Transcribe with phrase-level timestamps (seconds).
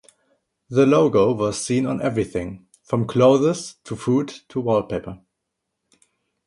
[0.67, 5.19] The logo was seen on everything: from clothes to food, to wallpaper.